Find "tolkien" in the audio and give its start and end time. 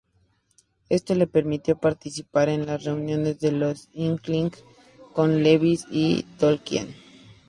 6.39-6.95